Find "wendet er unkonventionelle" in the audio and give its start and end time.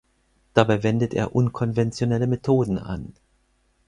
0.81-2.25